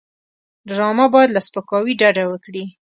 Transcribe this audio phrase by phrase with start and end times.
[0.69, 2.63] ډرامه باید له سپکاوي ډډه وکړي